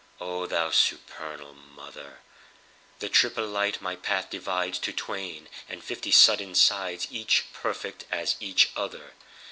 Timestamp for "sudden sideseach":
6.09-7.43